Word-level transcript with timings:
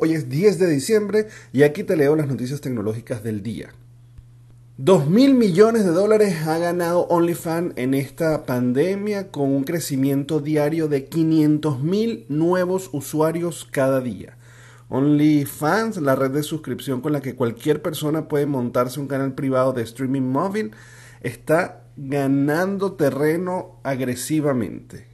Hoy 0.00 0.12
es 0.12 0.28
10 0.28 0.58
de 0.58 0.68
diciembre 0.68 1.28
y 1.54 1.62
aquí 1.62 1.84
te 1.84 1.96
leo 1.96 2.16
las 2.16 2.28
noticias 2.28 2.60
tecnológicas 2.60 3.22
del 3.22 3.42
día. 3.42 3.70
2 4.76 5.08
mil 5.08 5.32
millones 5.32 5.86
de 5.86 5.90
dólares 5.90 6.46
ha 6.46 6.58
ganado 6.58 7.06
OnlyFans 7.08 7.72
en 7.76 7.94
esta 7.94 8.44
pandemia 8.44 9.30
con 9.30 9.54
un 9.54 9.64
crecimiento 9.64 10.40
diario 10.40 10.86
de 10.86 11.06
500 11.06 11.82
mil 11.82 12.26
nuevos 12.28 12.90
usuarios 12.92 13.66
cada 13.70 14.02
día. 14.02 14.36
OnlyFans, 14.90 15.96
la 15.96 16.14
red 16.14 16.32
de 16.32 16.42
suscripción 16.42 17.00
con 17.00 17.12
la 17.12 17.22
que 17.22 17.34
cualquier 17.34 17.80
persona 17.80 18.28
puede 18.28 18.44
montarse 18.44 19.00
un 19.00 19.08
canal 19.08 19.34
privado 19.34 19.72
de 19.72 19.82
streaming 19.82 20.22
móvil, 20.30 20.72
está 21.22 21.84
ganando 21.96 22.92
terreno 22.92 23.80
agresivamente. 23.82 25.09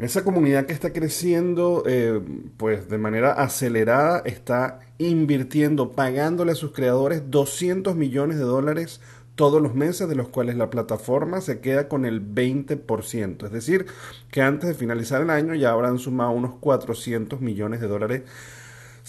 Esa 0.00 0.24
comunidad 0.24 0.64
que 0.64 0.72
está 0.72 0.94
creciendo 0.94 1.82
eh, 1.86 2.22
pues 2.56 2.88
de 2.88 2.96
manera 2.96 3.32
acelerada 3.32 4.22
está 4.24 4.80
invirtiendo, 4.96 5.92
pagándole 5.92 6.52
a 6.52 6.54
sus 6.54 6.72
creadores 6.72 7.30
200 7.30 7.94
millones 7.96 8.38
de 8.38 8.44
dólares 8.44 9.02
todos 9.34 9.60
los 9.60 9.74
meses, 9.74 10.08
de 10.08 10.14
los 10.14 10.28
cuales 10.28 10.56
la 10.56 10.70
plataforma 10.70 11.42
se 11.42 11.60
queda 11.60 11.88
con 11.88 12.06
el 12.06 12.22
20%. 12.22 13.44
Es 13.44 13.52
decir, 13.52 13.86
que 14.30 14.40
antes 14.40 14.68
de 14.68 14.74
finalizar 14.74 15.20
el 15.20 15.30
año 15.30 15.54
ya 15.54 15.70
habrán 15.70 15.98
sumado 15.98 16.30
unos 16.30 16.54
400 16.60 17.40
millones 17.42 17.80
de 17.80 17.88
dólares. 17.88 18.22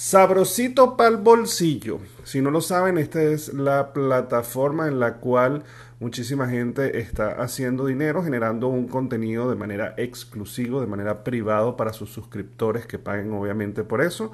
Sabrosito 0.04 0.98
para 0.98 1.10
el 1.10 1.18
bolsillo. 1.18 2.00
Si 2.24 2.42
no 2.42 2.50
lo 2.50 2.62
saben, 2.62 2.98
esta 2.98 3.22
es 3.22 3.54
la 3.54 3.94
plataforma 3.94 4.88
en 4.88 5.00
la 5.00 5.18
cual 5.18 5.64
muchísima 6.00 6.50
gente 6.50 6.98
está 6.98 7.34
haciendo 7.34 7.86
dinero 7.86 8.24
generando 8.24 8.68
un 8.68 8.88
contenido 8.88 9.48
de 9.48 9.56
manera 9.56 9.94
exclusiva, 9.98 10.82
de 10.82 10.88
manera 10.88 11.24
privada 11.24 11.78
para 11.78 11.94
sus 11.94 12.10
suscriptores 12.10 12.88
que 12.88 12.98
paguen 12.98 13.32
obviamente 13.32 13.84
por 13.84 14.02
eso. 14.02 14.32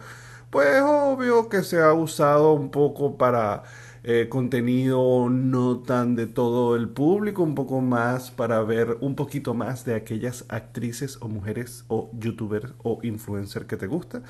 Pues 0.52 0.82
obvio 0.82 1.50
que 1.50 1.62
se 1.64 1.82
ha 1.82 1.92
usado 1.92 2.54
un 2.54 2.72
poco 2.72 3.18
para 3.18 3.64
eh, 4.10 4.30
contenido 4.30 5.28
no 5.30 5.80
tan 5.80 6.16
de 6.16 6.28
todo 6.28 6.78
el 6.78 6.88
público, 6.88 7.44
un 7.44 7.56
poco 7.56 7.82
más 7.82 8.32
para 8.32 8.62
ver 8.62 8.96
un 9.02 9.16
poquito 9.16 9.54
más 9.54 9.84
de 9.84 9.96
aquellas 9.96 10.46
actrices 10.48 11.18
o 11.20 11.28
mujeres 11.28 11.84
o 11.90 12.10
youtubers 12.14 12.72
o 12.84 13.00
influencers 13.04 13.66
que 13.66 13.76
te 13.76 13.86
gusta. 13.86 14.22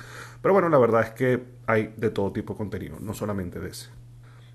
Pero 0.42 0.52
bueno, 0.52 0.68
la 0.68 0.78
verdad 0.78 1.02
es 1.02 1.10
que 1.10 1.44
hay 1.68 1.94
de 1.96 2.10
todo 2.10 2.32
tipo 2.32 2.54
de 2.54 2.58
contenido, 2.58 2.96
no 3.00 3.14
solamente 3.14 3.60
de 3.60 3.68
ese. 3.68 3.86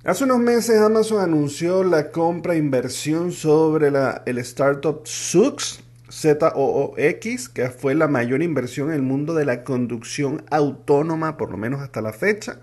Hace 0.04 0.26
unos 0.26 0.40
meses 0.40 0.82
Amazon 0.82 1.22
anunció 1.22 1.86
la 1.86 2.12
compra 2.12 2.56
e 2.56 2.58
inversión 2.58 3.32
sobre 3.32 3.92
la, 3.92 4.24
el 4.26 4.40
startup 4.40 5.08
Zoox, 5.08 5.80
ZOOX, 6.12 7.48
que 7.48 7.70
fue 7.70 7.96
la 7.96 8.10
mayor 8.10 8.44
inversión 8.44 8.90
en 8.90 8.96
el 8.96 9.02
mundo 9.04 9.34
de 9.34 9.46
la 9.46 9.64
conducción 9.64 10.44
autónoma, 10.52 11.38
por 11.38 11.50
lo 11.50 11.56
menos 11.56 11.80
hasta 11.80 12.02
la 12.02 12.12
fecha, 12.12 12.60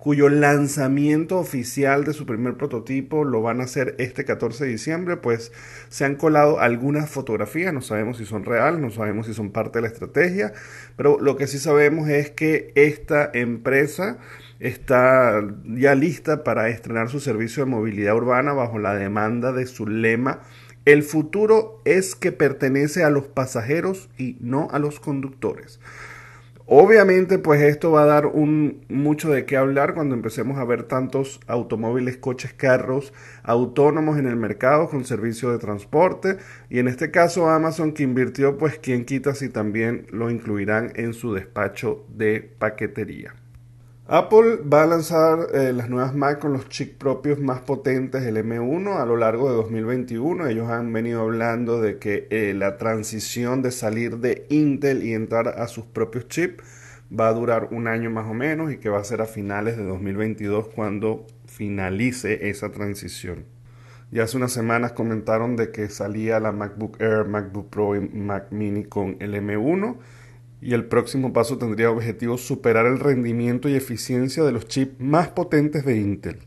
cuyo 0.00 0.30
lanzamiento 0.30 1.38
oficial 1.38 2.04
de 2.04 2.14
su 2.14 2.24
primer 2.26 2.56
prototipo 2.56 3.24
lo 3.24 3.42
van 3.42 3.60
a 3.60 3.64
hacer 3.64 3.94
este 3.98 4.24
14 4.24 4.64
de 4.64 4.70
diciembre, 4.70 5.16
pues 5.18 5.52
se 5.90 6.06
han 6.06 6.16
colado 6.16 6.58
algunas 6.58 7.10
fotografías, 7.10 7.74
no 7.74 7.82
sabemos 7.82 8.16
si 8.16 8.24
son 8.24 8.44
reales, 8.44 8.80
no 8.80 8.90
sabemos 8.90 9.26
si 9.26 9.34
son 9.34 9.50
parte 9.50 9.78
de 9.78 9.82
la 9.82 9.88
estrategia, 9.88 10.54
pero 10.96 11.20
lo 11.20 11.36
que 11.36 11.46
sí 11.46 11.58
sabemos 11.58 12.08
es 12.08 12.30
que 12.30 12.72
esta 12.74 13.30
empresa 13.34 14.18
está 14.58 15.42
ya 15.64 15.94
lista 15.94 16.44
para 16.44 16.70
estrenar 16.70 17.10
su 17.10 17.20
servicio 17.20 17.64
de 17.64 17.70
movilidad 17.70 18.16
urbana 18.16 18.54
bajo 18.54 18.78
la 18.78 18.94
demanda 18.94 19.52
de 19.52 19.66
su 19.66 19.86
lema 19.86 20.40
el 20.86 21.02
futuro 21.02 21.82
es 21.84 22.14
que 22.14 22.32
pertenece 22.32 23.04
a 23.04 23.10
los 23.10 23.26
pasajeros 23.26 24.08
y 24.16 24.38
no 24.40 24.68
a 24.70 24.78
los 24.78 24.98
conductores. 24.98 25.78
Obviamente, 26.72 27.40
pues 27.40 27.60
esto 27.62 27.90
va 27.90 28.04
a 28.04 28.06
dar 28.06 28.26
un, 28.26 28.84
mucho 28.88 29.28
de 29.28 29.44
qué 29.44 29.56
hablar 29.56 29.92
cuando 29.92 30.14
empecemos 30.14 30.56
a 30.56 30.64
ver 30.64 30.84
tantos 30.84 31.40
automóviles, 31.48 32.16
coches, 32.16 32.52
carros 32.52 33.12
autónomos 33.42 34.20
en 34.20 34.28
el 34.28 34.36
mercado 34.36 34.88
con 34.88 35.04
servicio 35.04 35.50
de 35.50 35.58
transporte. 35.58 36.36
Y 36.68 36.78
en 36.78 36.86
este 36.86 37.10
caso 37.10 37.50
Amazon 37.50 37.90
que 37.90 38.04
invirtió, 38.04 38.56
pues 38.56 38.78
quién 38.78 39.04
quita 39.04 39.34
si 39.34 39.48
también 39.48 40.06
lo 40.12 40.30
incluirán 40.30 40.92
en 40.94 41.12
su 41.12 41.34
despacho 41.34 42.06
de 42.08 42.40
paquetería. 42.40 43.34
Apple 44.12 44.56
va 44.62 44.82
a 44.82 44.86
lanzar 44.86 45.46
eh, 45.54 45.72
las 45.72 45.88
nuevas 45.88 46.16
Mac 46.16 46.40
con 46.40 46.52
los 46.52 46.68
chips 46.68 46.96
propios 46.96 47.38
más 47.38 47.60
potentes 47.60 48.24
del 48.24 48.38
M1 48.38 49.00
a 49.00 49.06
lo 49.06 49.16
largo 49.16 49.48
de 49.48 49.54
2021. 49.54 50.48
Ellos 50.48 50.68
han 50.68 50.92
venido 50.92 51.20
hablando 51.20 51.80
de 51.80 52.00
que 52.00 52.26
eh, 52.30 52.52
la 52.52 52.76
transición 52.76 53.62
de 53.62 53.70
salir 53.70 54.18
de 54.18 54.46
Intel 54.48 55.04
y 55.04 55.14
entrar 55.14 55.46
a 55.46 55.68
sus 55.68 55.84
propios 55.84 56.26
chips 56.26 56.64
va 57.16 57.28
a 57.28 57.32
durar 57.32 57.68
un 57.70 57.86
año 57.86 58.10
más 58.10 58.28
o 58.28 58.34
menos 58.34 58.72
y 58.72 58.78
que 58.78 58.88
va 58.88 58.98
a 58.98 59.04
ser 59.04 59.20
a 59.22 59.26
finales 59.26 59.76
de 59.76 59.84
2022 59.84 60.70
cuando 60.74 61.24
finalice 61.46 62.50
esa 62.50 62.72
transición. 62.72 63.44
Ya 64.10 64.24
hace 64.24 64.36
unas 64.36 64.50
semanas 64.50 64.90
comentaron 64.90 65.54
de 65.54 65.70
que 65.70 65.88
salía 65.88 66.40
la 66.40 66.50
MacBook 66.50 67.00
Air, 67.00 67.26
MacBook 67.26 67.70
Pro 67.70 67.94
y 67.94 68.00
Mac 68.00 68.48
Mini 68.50 68.82
con 68.82 69.18
el 69.20 69.34
M1 69.34 69.98
y 70.60 70.74
el 70.74 70.84
próximo 70.84 71.32
paso 71.32 71.58
tendría 71.58 71.90
objetivo 71.90 72.38
superar 72.38 72.86
el 72.86 72.98
rendimiento 72.98 73.68
y 73.68 73.74
eficiencia 73.74 74.42
de 74.44 74.52
los 74.52 74.66
chips 74.66 75.00
más 75.00 75.28
potentes 75.28 75.84
de 75.84 75.96
Intel. 75.96 76.38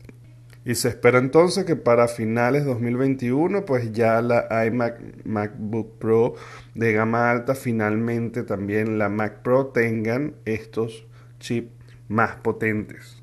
Y 0.64 0.76
se 0.76 0.88
espera 0.88 1.18
entonces 1.18 1.64
que 1.64 1.76
para 1.76 2.08
finales 2.08 2.64
de 2.64 2.70
2021 2.70 3.64
pues 3.66 3.92
ya 3.92 4.22
la 4.22 4.64
iMac 4.66 5.24
MacBook 5.24 5.98
Pro 5.98 6.34
de 6.74 6.92
gama 6.92 7.30
alta 7.30 7.54
finalmente 7.54 8.44
también 8.44 8.98
la 8.98 9.10
Mac 9.10 9.42
Pro 9.42 9.66
tengan 9.66 10.36
estos 10.46 11.06
chips 11.38 11.70
más 12.08 12.36
potentes. 12.36 13.22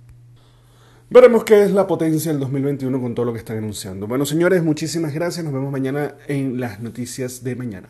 Veremos 1.09 1.43
qué 1.43 1.63
es 1.63 1.71
la 1.71 1.87
potencia 1.87 2.31
del 2.31 2.39
2021 2.39 3.01
con 3.01 3.15
todo 3.15 3.25
lo 3.25 3.33
que 3.33 3.39
están 3.39 3.57
anunciando. 3.57 4.07
Bueno, 4.07 4.25
señores, 4.25 4.63
muchísimas 4.63 5.13
gracias. 5.13 5.43
Nos 5.43 5.53
vemos 5.53 5.71
mañana 5.71 6.15
en 6.27 6.59
las 6.59 6.79
noticias 6.79 7.43
de 7.43 7.55
mañana. 7.55 7.89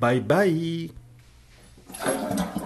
Bye 0.00 0.20
bye. 0.20 1.01
Thank 1.94 2.56
you. 2.56 2.61